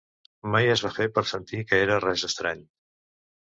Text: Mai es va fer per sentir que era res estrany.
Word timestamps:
Mai 0.53 0.69
es 0.75 0.81
va 0.85 0.89
fer 0.95 1.07
per 1.17 1.23
sentir 1.33 1.61
que 1.73 1.83
era 1.83 1.99
res 2.07 2.25
estrany. 2.31 2.65